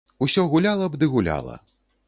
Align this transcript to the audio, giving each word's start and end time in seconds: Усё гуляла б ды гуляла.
Усё 0.27 0.45
гуляла 0.53 0.89
б 0.95 0.99
ды 1.03 1.11
гуляла. 1.13 1.61